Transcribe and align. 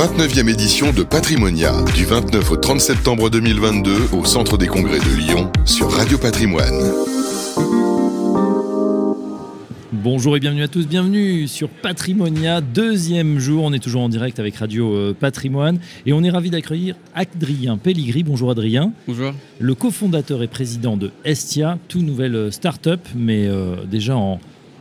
29e 0.00 0.48
édition 0.48 0.92
de 0.94 1.02
Patrimonia, 1.02 1.74
du 1.94 2.06
29 2.06 2.52
au 2.52 2.56
30 2.56 2.80
septembre 2.80 3.28
2022 3.28 4.16
au 4.16 4.24
Centre 4.24 4.56
des 4.56 4.66
Congrès 4.66 4.98
de 4.98 5.14
Lyon 5.14 5.52
sur 5.66 5.90
Radio 5.90 6.16
Patrimoine. 6.16 6.72
Bonjour 9.92 10.38
et 10.38 10.40
bienvenue 10.40 10.62
à 10.62 10.68
tous, 10.68 10.88
bienvenue 10.88 11.46
sur 11.46 11.68
Patrimonia, 11.68 12.62
deuxième 12.62 13.38
jour, 13.38 13.62
on 13.62 13.74
est 13.74 13.78
toujours 13.78 14.00
en 14.00 14.08
direct 14.08 14.40
avec 14.40 14.56
Radio 14.56 14.90
euh, 14.94 15.12
Patrimoine 15.12 15.78
et 16.06 16.14
on 16.14 16.24
est 16.24 16.30
ravi 16.30 16.48
d'accueillir 16.48 16.96
Adrien 17.14 17.76
Pelligri. 17.76 18.22
Bonjour 18.22 18.50
Adrien. 18.50 18.94
Bonjour. 19.06 19.34
Le 19.58 19.74
cofondateur 19.74 20.42
et 20.42 20.48
président 20.48 20.96
de 20.96 21.10
Estia, 21.26 21.76
tout 21.88 22.00
nouvelle 22.00 22.36
euh, 22.36 22.50
start-up, 22.50 23.06
mais 23.14 23.46
euh, 23.46 23.84
déjà 23.84 24.16
en, 24.16 24.40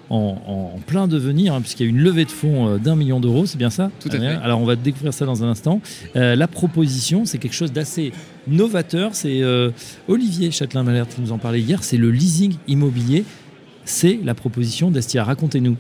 en, 0.10 0.80
plein 0.88 1.08
devenir, 1.08 1.54
hein, 1.54 1.62
puisqu'il 1.62 1.84
y 1.84 1.86
a 1.86 1.90
une 1.90 2.02
levée 2.02 2.26
de 2.26 2.32
fonds 2.32 2.78
d'un 2.78 2.96
million 2.96 3.20
d'euros, 3.20 3.46
c'est 3.46 3.58
bien 3.58 3.70
ça 3.70 3.92
Tout 4.00 4.10
à 4.12 4.20
fait. 4.20 4.28
Alors 4.28 4.60
on 4.62 4.66
va 4.66 4.76
découvrir 4.76 5.14
ça 5.14 5.26
dans 5.26 5.44
un 5.44 5.50
instant. 5.50 5.82
la 6.16 6.48
proposition, 6.48 7.26
c'est 7.26 7.38
quelque 7.38 7.56
chose 7.56 7.72
d'assez 7.72 8.12
novateur. 8.48 9.12
C'est 9.14 9.42
Olivier 10.08 10.52
Châtelain-Malher 10.52 11.04
qui 11.08 11.22
nous 11.22 11.32
en 11.32 11.38
parlait 11.38 11.62
hier, 11.62 11.84
c'est 11.84 11.98
le 11.98 12.10
leasing 12.10 12.56
immobilier 12.68 13.24
c'est 13.90 14.20
la 14.24 14.36
proposition 14.36 14.92
d'Estia. 14.92 15.24
Racontez-nous. 15.24 15.76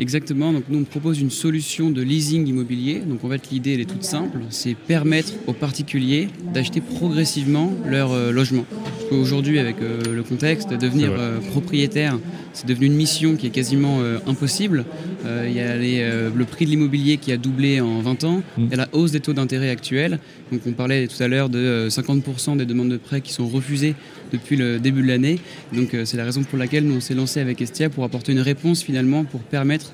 Exactement, 0.00 0.52
donc 0.52 0.62
nous 0.68 0.78
on 0.78 0.84
propose 0.84 1.20
une 1.20 1.30
solution 1.30 1.90
de 1.90 2.02
leasing 2.02 2.46
immobilier. 2.46 3.00
Donc 3.00 3.24
en 3.24 3.28
fait 3.28 3.50
l'idée 3.50 3.74
elle 3.74 3.80
est 3.80 3.90
toute 3.90 4.04
simple, 4.04 4.38
c'est 4.48 4.76
permettre 4.76 5.32
aux 5.48 5.52
particuliers 5.52 6.28
d'acheter 6.54 6.80
progressivement 6.80 7.72
leur 7.84 8.12
euh, 8.12 8.30
logement. 8.30 8.64
Parce 8.70 9.10
qu'aujourd'hui 9.10 9.58
avec 9.58 9.82
euh, 9.82 10.00
le 10.14 10.22
contexte, 10.22 10.72
devenir 10.72 11.10
euh, 11.10 11.40
propriétaire, 11.50 12.16
c'est 12.52 12.66
devenu 12.66 12.86
une 12.86 12.94
mission 12.94 13.34
qui 13.34 13.48
est 13.48 13.50
quasiment 13.50 14.00
impossible. 14.26 14.84
Il 15.24 15.52
y 15.52 15.60
a 15.60 15.76
le 15.76 16.44
prix 16.44 16.64
de 16.64 16.70
l'immobilier 16.70 17.16
qui 17.16 17.30
a 17.30 17.36
doublé 17.36 17.80
en 17.80 18.00
20 18.00 18.24
ans, 18.24 18.42
il 18.56 18.68
y 18.68 18.74
a 18.74 18.78
la 18.78 18.88
hausse 18.92 19.12
des 19.12 19.20
taux 19.20 19.32
d'intérêt 19.32 19.70
actuels. 19.70 20.18
Donc 20.50 20.62
on 20.66 20.72
parlait 20.72 21.06
tout 21.06 21.22
à 21.22 21.28
l'heure 21.28 21.50
de 21.50 21.86
50% 21.88 22.56
des 22.56 22.66
demandes 22.66 22.88
de 22.88 22.96
prêts 22.96 23.20
qui 23.20 23.32
sont 23.32 23.46
refusées 23.46 23.94
depuis 24.32 24.56
le 24.56 24.80
début 24.80 25.02
de 25.02 25.06
l'année. 25.06 25.38
Donc 25.72 25.94
c'est 26.04 26.16
la 26.16 26.24
raison 26.24 26.42
pour 26.42 26.58
laquelle 26.58 26.84
nous 26.84 26.96
on 26.96 27.00
s'est 27.00 27.14
lancé 27.14 27.38
avec 27.38 27.62
Estia 27.62 27.90
pour 27.90 28.02
apporter 28.02 28.32
une 28.32 28.40
réponse 28.40 28.82
finalement 28.82 29.24
pour 29.24 29.40
permettre 29.40 29.87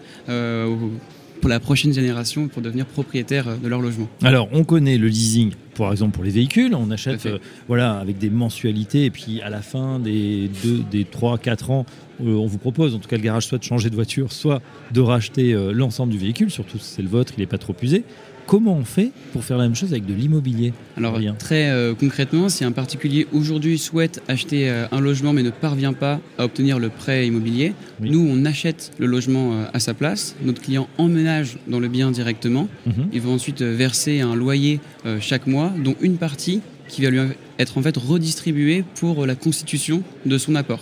pour 1.45 1.51
la 1.51 1.61
prochaine 1.61 1.93
génération 1.93 2.49
pour 2.49 2.63
devenir 2.63 2.87
propriétaire 2.87 3.59
de 3.59 3.69
leur 3.69 3.83
logement. 3.83 4.09
Alors, 4.23 4.49
on 4.53 4.65
connaît 4.65 4.97
le 4.97 5.09
leasing, 5.09 5.53
par 5.77 5.93
exemple, 5.93 6.13
pour 6.13 6.25
les 6.25 6.31
véhicules. 6.31 6.75
On 6.75 6.91
achète 6.91 7.27
euh, 7.27 7.39
voilà, 7.69 7.99
avec 7.99 8.17
des 8.17 8.31
mensualités 8.31 9.05
et 9.05 9.11
puis 9.11 9.43
à 9.43 9.51
la 9.51 9.61
fin 9.61 9.99
des 9.99 10.49
2, 10.63 10.85
des 10.91 11.05
3, 11.05 11.37
4 11.37 11.71
ans, 11.71 11.85
euh, 12.23 12.35
on 12.35 12.47
vous 12.47 12.57
propose, 12.57 12.95
en 12.95 12.99
tout 12.99 13.11
cas 13.11 13.17
le 13.17 13.23
garage, 13.23 13.47
soit 13.47 13.59
de 13.59 13.65
changer 13.65 13.91
de 13.91 13.95
voiture, 13.95 14.33
soit 14.33 14.63
de 14.93 15.03
racheter 15.03 15.53
l'ensemble 15.73 16.13
du 16.13 16.19
véhicule, 16.19 16.51
surtout 16.51 16.79
si 16.79 16.95
c'est 16.95 17.03
le 17.03 17.09
vôtre, 17.09 17.35
il 17.37 17.41
n'est 17.41 17.47
pas 17.47 17.59
trop 17.59 17.77
usé. 17.83 18.05
Comment 18.47 18.75
on 18.75 18.85
fait 18.85 19.11
pour 19.33 19.43
faire 19.43 19.57
la 19.57 19.65
même 19.65 19.75
chose 19.75 19.93
avec 19.93 20.05
de 20.05 20.13
l'immobilier 20.13 20.75
Alors 20.97 21.19
très 21.39 21.71
euh, 21.71 21.95
concrètement, 21.95 22.49
si 22.49 22.65
un 22.65 22.73
particulier 22.73 23.27
aujourd'hui 23.33 23.79
souhaite 23.79 24.23
acheter 24.29 24.69
euh, 24.69 24.87
un 24.93 25.01
logement 25.01 25.33
mais 25.33 25.43
ne 25.43 25.51
parvient 25.51 25.95
pas 25.95 26.21
à 26.37 26.45
obtenir 26.45 26.79
le 26.79 26.91
prêt 26.91 27.27
immobilier, 27.27 27.73
nous 28.01 28.21
on 28.21 28.45
achète 28.45 28.93
le 28.99 29.07
logement 29.07 29.53
euh, 29.53 29.65
à 29.73 29.81
sa 29.81 29.95
place, 29.95 30.37
notre 30.43 30.61
client 30.61 30.89
emménage 30.99 31.57
dans 31.69 31.81
le 31.81 31.89
bien 31.89 32.11
directement, 32.11 32.69
mhm. 32.87 33.09
il 33.13 33.21
va 33.23 33.31
ensuite 33.31 33.63
verser 33.63 34.21
un 34.21 34.35
loyer 34.35 34.81
chaque 35.21 35.47
mois, 35.47 35.73
dont 35.83 35.97
une 36.01 36.17
partie 36.17 36.61
qui 36.89 37.03
va 37.03 37.11
lui 37.11 37.21
être 37.59 37.79
en 37.79 37.83
fait 37.83 37.97
redistribuée 37.97 38.85
pour 38.97 39.27
la 39.27 39.35
constitution 39.35 40.03
de 40.27 40.39
son 40.39 40.55
apport. 40.55 40.81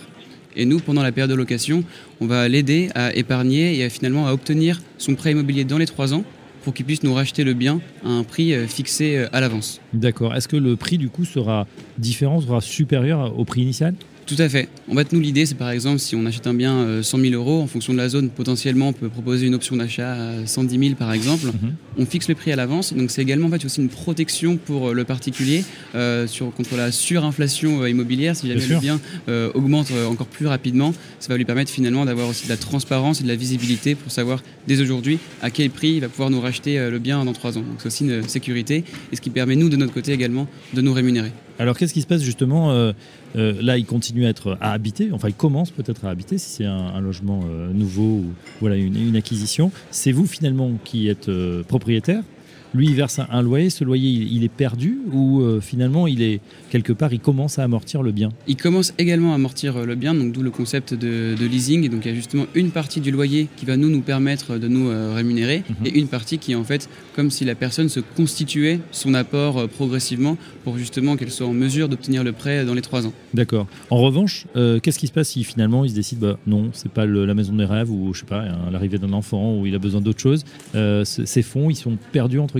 Et 0.55 0.65
nous, 0.65 0.79
pendant 0.79 1.01
la 1.01 1.11
période 1.11 1.31
de 1.31 1.35
location, 1.35 1.83
on 2.21 2.27
va 2.27 2.47
l'aider 2.47 2.89
à 2.95 3.15
épargner 3.15 3.77
et 3.77 3.85
à, 3.85 3.89
finalement 3.89 4.27
à 4.27 4.33
obtenir 4.33 4.81
son 4.97 5.15
prêt 5.15 5.31
immobilier 5.31 5.63
dans 5.63 5.77
les 5.77 5.87
trois 5.87 6.13
ans 6.13 6.23
pour 6.63 6.73
qu'ils 6.73 6.85
puissent 6.85 7.03
nous 7.03 7.13
racheter 7.13 7.43
le 7.43 7.53
bien 7.53 7.81
à 8.03 8.09
un 8.09 8.23
prix 8.23 8.53
euh, 8.53 8.67
fixé 8.67 9.17
euh, 9.17 9.27
à 9.33 9.41
l'avance. 9.41 9.81
D'accord. 9.93 10.33
Est-ce 10.35 10.47
que 10.47 10.57
le 10.57 10.75
prix 10.75 10.97
du 10.97 11.09
coup 11.09 11.25
sera 11.25 11.67
différent, 11.97 12.41
sera 12.41 12.61
supérieur 12.61 13.37
au 13.37 13.45
prix 13.45 13.61
initial? 13.61 13.95
Tout 14.25 14.35
à 14.37 14.49
fait. 14.49 14.69
En 14.89 14.95
fait, 14.95 15.11
nous, 15.11 15.19
l'idée, 15.19 15.45
c'est 15.45 15.55
par 15.55 15.69
exemple, 15.69 15.99
si 15.99 16.15
on 16.15 16.25
achète 16.25 16.47
un 16.47 16.53
bien 16.53 17.01
100 17.01 17.17
euh, 17.17 17.21
000 17.21 17.33
euros, 17.35 17.61
en 17.61 17.67
fonction 17.67 17.93
de 17.93 17.97
la 17.97 18.09
zone, 18.09 18.29
potentiellement, 18.29 18.89
on 18.89 18.93
peut 18.93 19.09
proposer 19.09 19.47
une 19.47 19.55
option 19.55 19.75
d'achat 19.75 20.13
à 20.13 20.45
110 20.45 20.79
000, 20.79 20.95
par 20.95 21.11
exemple. 21.13 21.47
Mhm. 21.47 21.73
On 21.97 22.05
fixe 22.05 22.27
le 22.27 22.35
prix 22.35 22.51
à 22.51 22.55
l'avance. 22.55 22.93
Donc, 22.93 23.11
c'est 23.11 23.21
également 23.21 23.47
en 23.47 23.51
fait, 23.51 23.63
aussi 23.65 23.81
une 23.81 23.89
protection 23.89 24.57
pour 24.57 24.89
euh, 24.89 24.93
le 24.93 25.03
particulier 25.03 25.63
euh, 25.95 26.27
sur, 26.27 26.53
contre 26.53 26.75
la 26.75 26.91
surinflation 26.91 27.85
immobilière. 27.85 28.35
Si 28.35 28.47
jamais 28.47 28.65
le 28.65 28.79
bien 28.79 28.99
augmente 29.53 29.91
encore 30.09 30.27
plus 30.27 30.47
rapidement, 30.47 30.93
ça 31.19 31.29
va 31.29 31.37
lui 31.37 31.45
permettre 31.45 31.71
finalement 31.71 32.05
d'avoir 32.05 32.27
aussi 32.27 32.45
de 32.45 32.49
la 32.49 32.57
transparence 32.57 33.19
et 33.21 33.23
de 33.23 33.27
la 33.27 33.35
visibilité 33.35 33.95
pour 33.95 34.11
savoir 34.11 34.41
dès 34.67 34.81
aujourd'hui 34.81 35.19
à 35.41 35.49
quel 35.49 35.69
prix 35.69 35.93
il 35.95 36.01
va 36.01 36.09
pouvoir 36.09 36.29
nous 36.29 36.41
racheter 36.41 36.89
le 36.89 36.99
bien 36.99 37.23
dans 37.25 37.33
trois 37.33 37.57
ans. 37.57 37.61
Donc, 37.61 37.77
c'est 37.79 37.87
aussi 37.87 38.05
une 38.05 38.27
sécurité 38.27 38.83
et 39.11 39.15
ce 39.15 39.21
qui 39.21 39.29
permet, 39.29 39.55
nous, 39.55 39.69
de 39.69 39.75
notre 39.75 39.93
côté 39.93 40.13
également, 40.13 40.47
de 40.73 40.81
nous 40.81 40.93
rémunérer. 40.93 41.31
Alors 41.59 41.77
qu'est-ce 41.77 41.93
qui 41.93 42.01
se 42.01 42.07
passe 42.07 42.23
justement 42.23 42.71
euh, 42.71 42.93
euh, 43.35 43.53
Là, 43.61 43.77
il 43.77 43.85
continue 43.85 44.25
à 44.25 44.29
être 44.29 44.57
à 44.59 44.71
habiter, 44.71 45.09
enfin 45.11 45.29
il 45.29 45.35
commence 45.35 45.71
peut-être 45.71 46.05
à 46.05 46.09
habiter 46.09 46.37
si 46.37 46.49
c'est 46.49 46.65
un, 46.65 46.99
logement 46.99 47.41
euh, 47.47 47.71
nouveau 47.71 48.03
ou 48.03 48.25
voilà, 48.59 48.75
une 48.75 49.15
acquisition. 49.15 49.71
C'est 49.91 50.11
vous 50.11 50.25
finalement 50.25 50.71
qui 50.83 51.07
êtes 51.09 51.29
propriétaire 51.67 52.23
lui, 52.73 52.87
il 52.87 52.95
verse 52.95 53.19
un, 53.19 53.41
loyer, 53.41 53.69
ce 53.69 53.83
loyer, 53.83 54.09
il, 54.09 54.43
est 54.43 54.49
perdu 54.49 54.97
ou 55.11 55.41
euh, 55.41 55.61
finalement, 55.61 56.07
il 56.07 56.21
est 56.23 56.41
quelque 56.71 56.91
part, 56.91 57.13
il 57.13 57.19
commence 57.19 57.59
à 57.59 57.63
amortir 57.63 58.01
le 58.01 58.11
bien? 58.11 58.29
Il 58.47 58.57
commence 58.57 58.93
également 58.97 59.33
à 59.33 59.35
amortir 59.35 59.77
euh, 59.77 59.85
le 59.85 59.93
bien, 59.93 60.15
donc 60.15 60.31
d'où 60.31 60.41
le 60.41 60.49
concept 60.49 60.93
de, 60.95 61.35
leasing. 61.39 61.83
Et 61.83 61.89
donc, 61.89 62.05
il 62.05 62.09
y 62.09 62.11
a 62.11 62.15
justement 62.15 62.45
une 62.55 62.71
partie 62.71 62.99
du 62.99 63.11
loyer 63.11 63.47
qui 63.57 63.65
va 63.65 63.77
nous, 63.77 63.89
nous 63.89 64.01
permettre 64.01 64.57
de 64.57 64.67
nous 64.67 64.89
euh, 64.89 65.13
rémunérer 65.13 65.63
mhm. 65.69 65.85
et 65.85 65.99
une 65.99 66.07
partie 66.07 66.39
qui 66.39 66.53
est 66.53 66.55
en 66.55 66.63
fait 66.63 66.89
comme 67.15 67.29
si 67.29 67.45
la 67.45 67.53
personne 67.53 67.89
se 67.89 67.99
constituait 67.99 68.79
son 68.91 69.13
apport 69.13 69.67
progressivement 69.69 70.37
pour 70.63 70.79
justement 70.79 71.15
qu'elle 71.15 71.29
soit 71.29 71.45
en 71.45 71.53
mesure 71.53 71.89
d'obtenir 71.89 72.23
le 72.23 72.31
prêt 72.31 72.65
dans 72.65 72.73
les 72.73 72.81
trois 72.81 73.05
ans. 73.05 73.13
D'accord. 73.35 73.67
En 73.91 73.97
revanche, 73.97 74.47
qu'est-ce 74.81 74.97
qui 74.97 75.05
se 75.05 75.11
passe 75.11 75.29
si 75.29 75.43
finalement 75.43 75.85
il 75.85 75.91
se 75.91 75.95
décide, 75.95 76.19
bah, 76.19 76.39
non, 76.47 76.69
c'est 76.73 76.91
pas 76.91 77.05
la 77.05 77.33
maison 77.35 77.53
des 77.53 77.65
rêves 77.65 77.91
ou 77.91 78.13
je 78.13 78.21
sais 78.21 78.25
pas, 78.25 78.45
l'arrivée 78.71 78.97
d'un 78.97 79.13
enfant 79.13 79.55
ou 79.55 79.67
il 79.67 79.75
a 79.75 79.79
besoin 79.79 80.01
d'autre 80.01 80.19
chose, 80.19 80.43
ces 81.03 81.41
fonds, 81.43 81.69
ils 81.69 81.75
sont 81.75 81.97
perdus 82.11 82.39
entre 82.39 82.59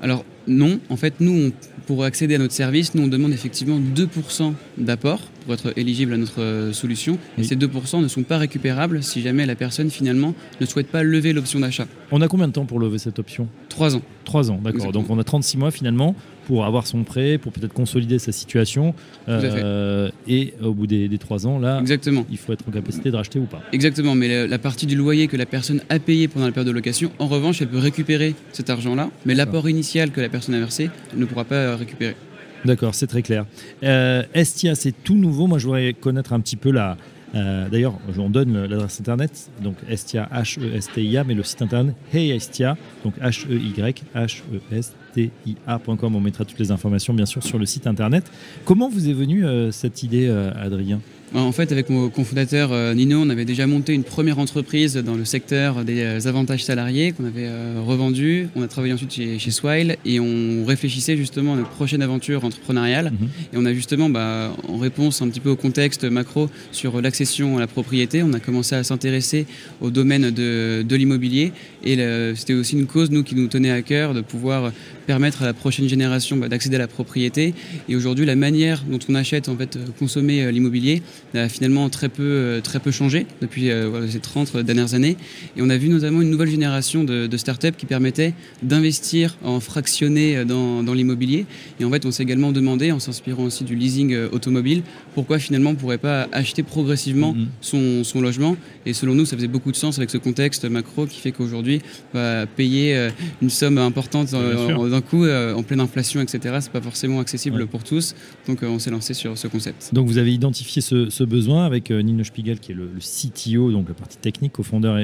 alors 0.00 0.24
non, 0.46 0.80
en 0.88 0.96
fait 0.96 1.14
nous, 1.20 1.52
pour 1.86 2.04
accéder 2.04 2.36
à 2.36 2.38
notre 2.38 2.54
service, 2.54 2.94
nous 2.94 3.02
on 3.02 3.08
demande 3.08 3.32
effectivement 3.32 3.78
2% 3.78 4.54
d'apport 4.78 5.20
pour 5.44 5.54
être 5.54 5.76
éligible 5.76 6.14
à 6.14 6.16
notre 6.16 6.40
euh, 6.40 6.72
solution. 6.72 7.18
Et 7.36 7.42
ces 7.42 7.56
2% 7.56 8.00
ne 8.02 8.08
sont 8.08 8.22
pas 8.22 8.38
récupérables 8.38 9.02
si 9.02 9.20
jamais 9.20 9.46
la 9.46 9.54
personne 9.54 9.90
finalement 9.90 10.34
ne 10.60 10.66
souhaite 10.66 10.88
pas 10.88 11.02
lever 11.02 11.32
l'option 11.32 11.60
d'achat. 11.60 11.86
On 12.10 12.20
a 12.22 12.28
combien 12.28 12.48
de 12.48 12.52
temps 12.52 12.64
pour 12.64 12.80
lever 12.80 12.98
cette 12.98 13.18
option? 13.18 13.48
Trois 13.68 13.96
ans. 13.96 14.02
Trois 14.24 14.50
ans, 14.50 14.60
d'accord. 14.62 14.92
Donc 14.92 15.10
on 15.10 15.18
a 15.18 15.24
36 15.24 15.58
mois 15.58 15.70
finalement 15.70 16.14
pour 16.48 16.64
avoir 16.64 16.86
son 16.86 17.04
prêt, 17.04 17.36
pour 17.36 17.52
peut-être 17.52 17.74
consolider 17.74 18.18
sa 18.18 18.32
situation. 18.32 18.94
Euh, 19.28 20.08
et 20.26 20.54
au 20.62 20.72
bout 20.72 20.86
des, 20.86 21.18
trois 21.18 21.46
ans, 21.46 21.58
là, 21.58 21.78
Exactement. 21.78 22.24
il 22.30 22.38
faut 22.38 22.54
être 22.54 22.64
en 22.66 22.72
capacité 22.72 23.10
de 23.10 23.16
racheter 23.16 23.38
ou 23.38 23.44
pas. 23.44 23.60
Exactement, 23.72 24.14
mais 24.14 24.46
la, 24.46 24.58
partie 24.58 24.86
du 24.86 24.96
loyer 24.96 25.28
que 25.28 25.36
la 25.36 25.44
personne 25.44 25.82
a 25.90 25.98
payé 25.98 26.26
pendant 26.26 26.46
la 26.46 26.52
période 26.52 26.68
de 26.68 26.72
location, 26.72 27.12
en 27.18 27.26
revanche, 27.26 27.60
elle 27.60 27.68
peut 27.68 27.76
récupérer 27.76 28.34
cet 28.52 28.70
argent-là, 28.70 29.10
mais 29.26 29.34
l'apport 29.34 29.68
initial 29.68 30.10
que 30.10 30.22
la 30.22 30.30
personne 30.30 30.54
a 30.54 30.58
versé, 30.58 30.88
elle 31.12 31.18
ne 31.18 31.26
pourra 31.26 31.44
pas 31.44 31.76
récupérer. 31.76 32.16
D'accord, 32.64 32.94
c'est 32.94 33.06
très 33.06 33.22
clair. 33.22 33.44
Euh, 33.84 34.22
Estia, 34.32 34.74
c'est 34.74 34.94
tout 35.04 35.16
nouveau. 35.16 35.48
Moi, 35.48 35.58
je 35.58 35.66
voudrais 35.66 35.92
connaître 35.92 36.32
un 36.32 36.40
petit 36.40 36.56
peu 36.56 36.70
la, 36.70 36.96
euh, 37.34 37.68
d'ailleurs, 37.68 37.98
on 38.16 38.30
donne 38.30 38.66
l'adresse 38.66 39.00
internet, 39.00 39.50
donc 39.62 39.74
Estia, 39.88 40.28
H-E-S-T-I-A, 40.32 41.24
mais 41.24 41.34
le 41.34 41.42
site 41.42 41.62
internet 41.62 41.96
Hey 42.12 42.30
Estia, 42.30 42.76
donc 43.04 43.18
H-E-Y-H-E-S-T-I-A.com. 43.18 46.16
On 46.16 46.20
mettra 46.20 46.44
toutes 46.44 46.58
les 46.58 46.70
informations, 46.70 47.14
bien 47.14 47.26
sûr, 47.26 47.42
sur 47.42 47.58
le 47.58 47.66
site 47.66 47.86
internet. 47.86 48.30
Comment 48.64 48.88
vous 48.88 49.08
est 49.08 49.14
venue 49.14 49.44
euh, 49.44 49.70
cette 49.70 50.02
idée, 50.02 50.28
Adrien? 50.28 51.00
En 51.34 51.52
fait, 51.52 51.72
avec 51.72 51.90
mon 51.90 52.08
cofondateur 52.08 52.72
euh, 52.72 52.94
Nino, 52.94 53.20
on 53.20 53.28
avait 53.28 53.44
déjà 53.44 53.66
monté 53.66 53.92
une 53.92 54.04
première 54.04 54.38
entreprise 54.38 54.96
dans 54.96 55.14
le 55.14 55.24
secteur 55.24 55.84
des 55.84 56.00
euh, 56.00 56.26
avantages 56.26 56.64
salariés 56.64 57.12
qu'on 57.12 57.24
avait 57.24 57.46
euh, 57.46 57.80
revendu. 57.84 58.48
On 58.56 58.62
a 58.62 58.68
travaillé 58.68 58.94
ensuite 58.94 59.12
chez, 59.12 59.38
chez 59.38 59.50
Swile 59.50 59.96
et 60.04 60.20
on 60.20 60.64
réfléchissait 60.64 61.16
justement 61.16 61.54
à 61.54 61.56
notre 61.56 61.70
prochaine 61.70 62.02
aventure 62.02 62.44
entrepreneuriale. 62.44 63.12
Mhm. 63.12 63.28
Et 63.52 63.56
on 63.56 63.66
a 63.66 63.74
justement, 63.74 64.08
bah, 64.08 64.52
en 64.68 64.78
réponse 64.78 65.20
un 65.20 65.28
petit 65.28 65.40
peu 65.40 65.50
au 65.50 65.56
contexte 65.56 66.04
macro 66.04 66.48
sur 66.72 67.00
l'accession 67.02 67.58
à 67.58 67.60
la 67.60 67.66
propriété, 67.66 68.22
on 68.22 68.32
a 68.32 68.40
commencé 68.40 68.74
à 68.74 68.82
s'intéresser 68.82 69.46
au 69.80 69.90
domaine 69.90 70.30
de, 70.30 70.82
de 70.82 70.96
l'immobilier. 70.96 71.52
Et 71.84 71.96
c'était 72.34 72.54
aussi 72.54 72.76
une 72.76 72.86
cause, 72.86 73.10
nous, 73.10 73.22
qui 73.22 73.34
nous 73.34 73.46
tenait 73.46 73.70
à 73.70 73.82
cœur 73.82 74.12
de 74.12 74.20
pouvoir 74.20 74.72
permettre 75.06 75.42
à 75.42 75.46
la 75.46 75.54
prochaine 75.54 75.88
génération 75.88 76.36
bah, 76.36 76.48
d'accéder 76.48 76.76
à 76.76 76.80
la 76.80 76.88
propriété. 76.88 77.54
Et 77.88 77.96
aujourd'hui, 77.96 78.26
la 78.26 78.36
manière 78.36 78.82
dont 78.88 78.98
on 79.08 79.14
achète, 79.14 79.48
en 79.48 79.56
fait, 79.56 79.78
consommer 79.98 80.50
l'immobilier, 80.52 81.02
n'a 81.34 81.48
finalement 81.48 81.88
très 81.88 82.08
peu, 82.08 82.60
très 82.62 82.80
peu 82.80 82.90
changé 82.90 83.26
depuis 83.40 83.70
ces 84.08 84.20
30 84.20 84.56
dernières 84.58 84.94
années. 84.94 85.16
Et 85.56 85.62
on 85.62 85.70
a 85.70 85.76
vu 85.76 85.88
notamment 85.88 86.22
une 86.22 86.30
nouvelle 86.30 86.50
génération 86.50 87.04
de, 87.04 87.26
de 87.26 87.36
startups 87.36 87.72
qui 87.76 87.86
permettait 87.86 88.34
d'investir 88.62 89.36
en 89.42 89.60
fractionné 89.60 90.44
dans, 90.44 90.82
dans 90.82 90.94
l'immobilier. 90.94 91.46
Et 91.80 91.84
en 91.84 91.90
fait, 91.90 92.06
on 92.06 92.10
s'est 92.10 92.22
également 92.22 92.52
demandé, 92.52 92.92
en 92.92 92.98
s'inspirant 92.98 93.44
aussi 93.44 93.64
du 93.64 93.74
leasing 93.74 94.16
automobile, 94.32 94.82
pourquoi 95.14 95.38
finalement 95.38 95.70
on 95.70 95.74
ne 95.74 95.78
pourrait 95.78 95.98
pas 95.98 96.28
acheter 96.32 96.62
progressivement 96.62 97.34
mm-hmm. 97.34 97.46
son, 97.60 98.04
son, 98.04 98.20
logement. 98.20 98.56
Et 98.86 98.92
selon 98.92 99.14
nous, 99.14 99.24
ça 99.24 99.36
faisait 99.36 99.48
beaucoup 99.48 99.72
de 99.72 99.76
sens 99.76 99.98
avec 99.98 100.10
ce 100.10 100.18
contexte 100.18 100.64
macro 100.64 101.06
qui 101.06 101.20
fait 101.20 101.32
qu'aujourd'hui, 101.32 101.80
bah, 102.14 102.46
payer 102.46 103.08
une 103.42 103.50
somme 103.50 103.78
importante 103.78 104.30
d'un 104.30 105.00
coup 105.00 105.26
en 105.26 105.62
pleine 105.62 105.80
inflation, 105.80 106.20
etc., 106.20 106.56
c'est 106.60 106.72
pas 106.72 106.80
forcément 106.80 107.20
accessible 107.20 107.66
pour 107.66 107.84
tous. 107.84 108.14
Donc 108.46 108.60
on 108.62 108.78
s'est 108.78 108.90
lancé 108.90 109.14
sur 109.14 109.36
ce 109.36 109.48
concept. 109.48 109.90
Donc 109.92 110.06
vous 110.08 110.18
avez 110.18 110.32
identifié 110.32 110.82
ce, 110.82 111.07
besoin 111.24 111.64
avec 111.64 111.90
Nino 111.90 112.24
Spiegel 112.24 112.58
qui 112.58 112.72
est 112.72 112.74
le, 112.74 112.90
CTO, 112.98 113.72
donc 113.72 113.88
la 113.88 113.94
partie 113.94 114.18
technique, 114.18 114.52
cofondeur 114.52 114.98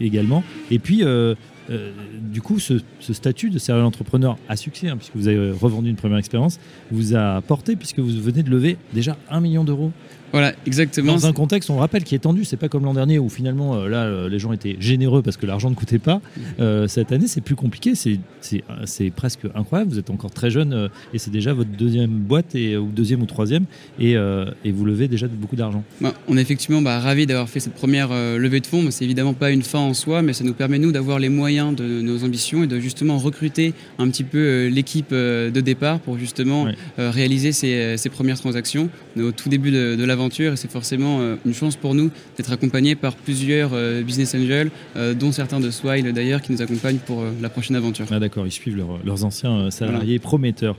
également. 0.00 0.42
Et 0.70 0.78
puis 0.78 1.02
euh, 1.02 1.34
euh, 1.70 1.92
du 2.20 2.42
coup, 2.42 2.58
ce, 2.58 2.74
statut 3.00 3.50
de 3.50 3.58
serial 3.58 3.84
entrepreneur 3.84 4.36
à 4.48 4.56
succès, 4.56 4.88
hein, 4.88 4.96
puisque 4.96 5.14
vous 5.14 5.28
avez 5.28 5.52
revendu 5.52 5.88
une 5.88 5.96
première 5.96 6.18
expérience, 6.18 6.58
vous 6.90 7.14
a 7.14 7.40
porté 7.40 7.76
puisque 7.76 8.00
vous 8.00 8.20
venez 8.20 8.42
de 8.42 8.50
lever 8.50 8.76
déjà 8.92 9.16
un 9.30 9.40
million 9.40 9.64
d'euros 9.64 9.92
voilà, 10.32 10.54
exactement. 10.66 11.12
Dans 11.12 11.26
un 11.26 11.32
contexte, 11.32 11.68
on 11.68 11.76
rappelle, 11.76 12.04
qui 12.04 12.14
est 12.14 12.20
tendu. 12.20 12.44
C'est 12.44 12.56
pas 12.56 12.68
comme 12.68 12.84
l'an 12.84 12.94
dernier 12.94 13.18
où 13.18 13.28
finalement, 13.28 13.76
euh, 13.76 13.88
là, 13.88 14.04
euh, 14.04 14.28
les 14.28 14.38
gens 14.38 14.52
étaient 14.52 14.76
généreux 14.80 15.22
parce 15.22 15.36
que 15.36 15.46
l'argent 15.46 15.68
ne 15.68 15.74
coûtait 15.74 15.98
pas. 15.98 16.20
Euh, 16.58 16.88
cette 16.88 17.12
année, 17.12 17.26
c'est 17.26 17.42
plus 17.42 17.54
compliqué. 17.54 17.92
C'est 17.94 19.10
presque 19.10 19.40
incroyable. 19.54 19.90
Vous 19.90 19.98
êtes 19.98 20.10
encore 20.10 20.30
très 20.30 20.50
jeune 20.50 20.88
et 21.12 21.18
c'est 21.18 21.30
déjà 21.30 21.52
votre 21.52 21.70
deuxième 21.70 22.10
boîte, 22.10 22.54
et, 22.54 22.76
ou 22.76 22.86
deuxième 22.86 23.22
ou 23.22 23.26
troisième, 23.26 23.64
et, 24.00 24.12
et 24.12 24.72
vous 24.72 24.84
levez 24.84 25.08
déjà 25.08 25.28
beaucoup 25.28 25.56
d'argent. 25.56 25.84
Bah, 26.00 26.14
on 26.28 26.36
est 26.36 26.40
effectivement 26.40 26.80
bah, 26.80 26.98
ravis 26.98 27.26
d'avoir 27.26 27.48
fait 27.48 27.60
cette 27.60 27.74
première 27.74 28.08
levée 28.10 28.60
de 28.60 28.66
fonds. 28.66 28.90
C'est 28.90 29.04
évidemment 29.04 29.34
pas 29.34 29.50
une 29.50 29.62
fin 29.62 29.78
en 29.78 29.94
soi, 29.94 30.22
mais 30.22 30.32
ça 30.32 30.44
nous 30.44 30.54
permet, 30.54 30.78
nous, 30.78 30.92
d'avoir 30.92 31.18
les 31.18 31.28
moyens 31.28 31.74
de 31.76 32.00
nos 32.00 32.24
ambitions 32.24 32.64
et 32.64 32.66
de 32.66 32.80
justement 32.80 33.18
recruter 33.18 33.74
un 33.98 34.08
petit 34.08 34.24
peu 34.24 34.66
l'équipe 34.68 35.10
de 35.12 35.60
départ 35.60 36.00
pour 36.00 36.18
justement 36.18 36.66
réaliser 36.96 37.52
ces, 37.52 37.96
ces, 37.96 38.08
premières 38.08 38.38
transactions. 38.38 38.88
au 39.18 39.32
tout 39.32 39.48
début 39.48 39.70
de, 39.70 39.96
de 39.96 40.04
et 40.28 40.56
c'est 40.56 40.70
forcément 40.70 41.20
euh, 41.20 41.36
une 41.44 41.54
chance 41.54 41.76
pour 41.76 41.94
nous 41.94 42.10
d'être 42.36 42.52
accompagnés 42.52 42.94
par 42.94 43.14
plusieurs 43.14 43.70
euh, 43.72 44.02
business 44.02 44.34
angels, 44.34 44.70
euh, 44.96 45.14
dont 45.14 45.32
certains 45.32 45.60
de 45.60 45.70
Swile 45.70 46.12
d'ailleurs, 46.12 46.42
qui 46.42 46.52
nous 46.52 46.62
accompagnent 46.62 46.98
pour 46.98 47.24
la 47.40 47.48
prochaine 47.48 47.76
aventure. 47.76 48.06
Ah, 48.10 48.18
D'accord, 48.18 48.46
ils 48.46 48.52
suivent 48.52 48.82
leurs 49.04 49.24
anciens 49.24 49.70
salariés 49.70 50.18
prometteurs. 50.18 50.76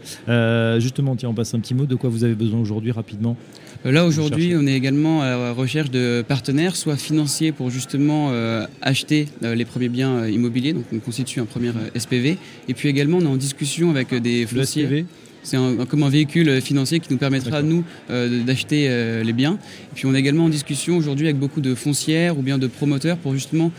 justement, 0.79 1.15
tiens, 1.15 1.29
on 1.29 1.33
passe 1.33 1.53
un 1.53 1.59
petit 1.59 1.73
mot. 1.73 1.85
De 1.85 1.95
quoi 1.95 2.09
vous 2.09 2.23
avez 2.23 2.35
besoin 2.35 2.59
aujourd'hui 2.59 2.91
rapidement? 2.91 3.35
Là 3.85 4.05
aujourd'hui, 4.05 4.53
on 4.55 4.65
est 4.65 4.73
également 4.73 5.21
à 5.21 5.29
la 5.31 5.51
recherche 5.51 5.91
de 5.91 6.23
partenaires, 6.25 6.75
soit 6.75 6.95
financiers 6.95 7.51
pour 7.51 7.69
justement 7.69 8.31
acheter 8.81 9.27
les 9.41 9.65
premiers 9.65 9.89
biens 9.89 10.25
immobiliers, 10.27 10.73
donc 10.73 10.85
on 10.93 10.99
constitue 10.99 11.39
un 11.39 11.45
premier 11.45 11.71
SPV, 11.95 12.37
et 12.67 12.73
puis 12.73 12.89
également 12.89 13.17
on 13.17 13.21
est 13.21 13.27
en 13.27 13.37
discussion 13.37 13.89
avec 13.89 14.13
des 14.13 14.45
fonciers. 14.45 15.05
C'est 15.43 15.57
comme 15.89 16.03
un 16.03 16.09
véhicule 16.09 16.61
financier 16.61 16.99
qui 16.99 17.11
nous 17.11 17.17
permettra, 17.17 17.61
nous, 17.61 17.83
euh, 18.09 18.43
d'acheter 18.43 18.87
euh, 18.89 19.23
les 19.23 19.33
biens. 19.33 19.59
Et 19.91 19.95
puis 19.95 20.05
on 20.05 20.15
est 20.15 20.19
également 20.19 20.45
en 20.45 20.49
discussion 20.49 20.97
aujourd'hui 20.97 21.27
avec 21.27 21.37
beaucoup 21.37 21.61
de 21.61 21.75
foncières 21.75 22.37
ou 22.37 22.41
bien 22.41 22.57
de 22.57 22.67
promoteurs 22.67 23.17
pour 23.17 23.33
justement 23.33 23.71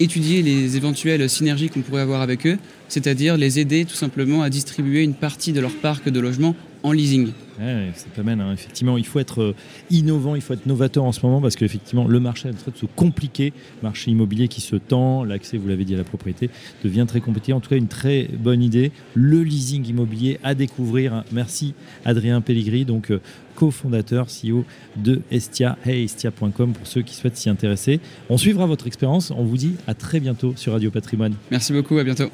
étudier 0.00 0.42
les 0.42 0.76
éventuelles 0.76 1.28
synergies 1.30 1.70
qu'on 1.70 1.80
pourrait 1.80 2.02
avoir 2.02 2.20
avec 2.20 2.46
eux, 2.46 2.58
c'est-à-dire 2.88 3.36
les 3.36 3.58
aider 3.58 3.84
tout 3.84 3.94
simplement 3.94 4.42
à 4.42 4.50
distribuer 4.50 5.02
une 5.02 5.14
partie 5.14 5.52
de 5.52 5.60
leur 5.60 5.72
parc 5.72 6.08
de 6.10 6.20
logement 6.20 6.54
en 6.86 6.92
leasing. 6.92 7.32
Ouais, 7.58 7.90
c'est 7.96 8.12
pas 8.12 8.22
mal. 8.22 8.40
Hein. 8.40 8.52
Effectivement, 8.52 8.96
il 8.96 9.04
faut 9.04 9.18
être 9.18 9.42
euh, 9.42 9.54
innovant, 9.90 10.36
il 10.36 10.40
faut 10.40 10.54
être 10.54 10.66
novateur 10.66 11.02
en 11.02 11.10
ce 11.10 11.20
moment 11.26 11.40
parce 11.40 11.56
qu'effectivement, 11.56 12.06
le 12.06 12.20
marché 12.20 12.48
est 12.48 12.52
en 12.52 12.54
train 12.54 12.70
de 12.70 12.76
se 12.76 12.86
compliquer. 12.86 13.52
Le 13.82 13.88
marché 13.88 14.12
immobilier 14.12 14.46
qui 14.46 14.60
se 14.60 14.76
tend, 14.76 15.24
l'accès, 15.24 15.56
vous 15.56 15.66
l'avez 15.66 15.84
dit, 15.84 15.94
à 15.94 15.96
la 15.96 16.04
propriété 16.04 16.48
devient 16.84 17.04
très 17.08 17.20
compliqué. 17.20 17.52
En 17.52 17.60
tout 17.60 17.70
cas, 17.70 17.76
une 17.76 17.88
très 17.88 18.28
bonne 18.38 18.62
idée. 18.62 18.92
Le 19.14 19.42
leasing 19.42 19.84
immobilier 19.88 20.38
à 20.44 20.54
découvrir. 20.54 21.24
Merci 21.32 21.74
Adrien 22.04 22.40
Pelligri, 22.40 22.84
donc 22.84 23.10
euh, 23.10 23.20
cofondateur, 23.56 24.28
CEO 24.28 24.64
de 24.94 25.22
Estia, 25.32 25.76
heyestia.com 25.84 26.72
pour 26.72 26.86
ceux 26.86 27.02
qui 27.02 27.16
souhaitent 27.16 27.36
s'y 27.36 27.50
intéresser. 27.50 27.98
On 28.30 28.36
suivra 28.36 28.66
votre 28.66 28.86
expérience. 28.86 29.32
On 29.32 29.42
vous 29.42 29.56
dit 29.56 29.74
à 29.88 29.94
très 29.94 30.20
bientôt 30.20 30.52
sur 30.56 30.72
Radio 30.72 30.92
Patrimoine. 30.92 31.34
Merci 31.50 31.72
beaucoup, 31.72 31.98
à 31.98 32.04
bientôt. 32.04 32.30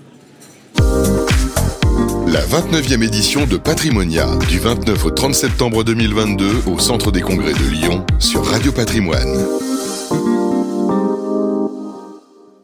La 2.33 2.41
29e 2.47 3.03
édition 3.03 3.45
de 3.45 3.59
Patrimonia, 3.59 4.27
du 4.49 4.59
29 4.59 5.05
au 5.05 5.11
30 5.11 5.35
septembre 5.35 5.85
2022 5.85 6.63
au 6.67 6.79
Centre 6.79 7.13
des 7.13 7.21
Congrès 7.21 7.53
de 7.53 7.71
Lyon 7.71 8.07
sur 8.21 8.47
Radio 8.47 8.73
Patrimoine. 8.73 9.29